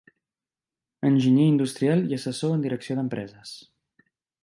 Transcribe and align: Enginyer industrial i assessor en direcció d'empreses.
Enginyer 1.09 1.45
industrial 1.51 2.03
i 2.15 2.19
assessor 2.19 2.57
en 2.57 2.67
direcció 2.67 3.01
d'empreses. 3.01 3.57